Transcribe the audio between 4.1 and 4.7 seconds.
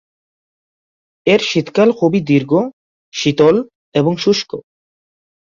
শুষ্ক।